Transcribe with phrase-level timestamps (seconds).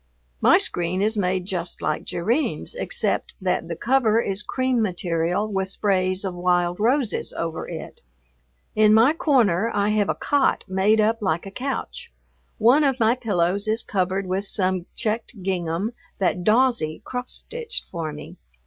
[0.41, 5.69] My screen is made just like Jerrine's except that the cover is cream material with
[5.69, 8.01] sprays of wild roses over it.
[8.73, 12.11] In my corner I have a cot made up like a couch.
[12.57, 18.11] One of my pillows is covered with some checked gingham that "Dawsie" cross stitched for
[18.11, 18.37] me.